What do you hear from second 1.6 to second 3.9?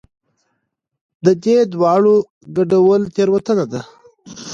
دواړو ګډول تېروتنه ده.